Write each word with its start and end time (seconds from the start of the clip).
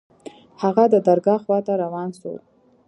هغه 0.61 0.83
د 0.93 0.95
درګاه 1.07 1.39
خوا 1.43 1.59
ته 1.65 1.73
روان 1.83 2.09
سو. 2.19 2.31